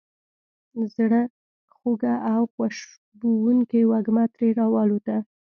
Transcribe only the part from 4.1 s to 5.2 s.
ترې را والوته.